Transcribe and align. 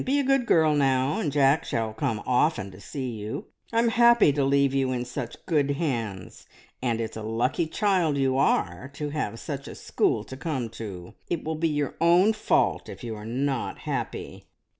Be 0.03 0.19
a 0.19 0.23
good 0.23 0.47
girl, 0.47 0.73
now, 0.73 1.19
and 1.19 1.31
Jack 1.31 1.63
shall 1.63 1.93
come 1.93 2.23
often 2.25 2.71
to 2.71 2.79
see 2.81 3.11
you! 3.11 3.45
I'm 3.71 3.89
happy 3.89 4.33
to 4.33 4.43
leave 4.43 4.73
you 4.73 4.91
in 4.91 5.05
such 5.05 5.45
good 5.45 5.69
hands, 5.75 6.47
and 6.81 6.99
it's 6.99 7.15
a 7.15 7.21
lucky 7.21 7.67
child 7.67 8.17
you 8.17 8.35
are 8.35 8.89
to 8.95 9.09
have 9.11 9.39
such 9.39 9.67
a 9.67 9.75
school 9.75 10.23
to 10.23 10.35
come 10.35 10.69
to! 10.69 11.13
It 11.29 11.43
will 11.43 11.53
be 11.53 11.69
your 11.69 11.97
own 12.01 12.33
fault 12.33 12.89
if 12.89 13.03
you 13.03 13.15
are 13.15 13.27
not 13.27 13.77
happy." 13.81 14.45